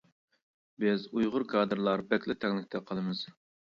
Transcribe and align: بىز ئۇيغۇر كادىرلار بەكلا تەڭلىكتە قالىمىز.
بىز 0.85 1.05
ئۇيغۇر 1.13 1.47
كادىرلار 1.53 2.07
بەكلا 2.11 2.41
تەڭلىكتە 2.43 2.87
قالىمىز. 2.91 3.27